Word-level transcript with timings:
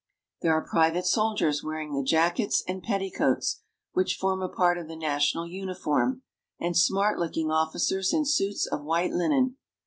There 0.41 0.53
are 0.55 0.67
private 0.67 1.05
soldiers 1.05 1.63
wearing 1.63 1.93
the 1.93 2.01
jackets 2.03 2.63
and 2.67 2.81
petticoats, 2.81 3.61
which 3.91 4.15
form 4.15 4.41
a 4.41 4.49
part 4.49 4.79
of 4.79 4.87
the 4.87 4.95
national 4.95 5.45
uniform, 5.45 6.23
and 6.59 6.73
IN 6.73 6.73
MODERN 6.73 6.73
GREECE. 6.73 6.87
389 6.87 6.87
smart 6.87 7.19
looking 7.19 7.51
officers 7.51 8.11
in 8.11 8.25
suits 8.25 8.65
of 8.65 8.81
white 8.83 9.11
linen. 9.13 9.57